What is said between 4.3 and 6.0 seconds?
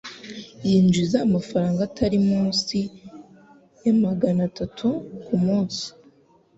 atatu kumunsi.